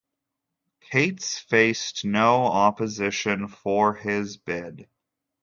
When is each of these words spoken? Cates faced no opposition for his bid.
Cates 0.79 1.37
faced 1.37 2.05
no 2.05 2.45
opposition 2.47 3.47
for 3.47 3.93
his 3.93 4.35
bid. 4.37 4.89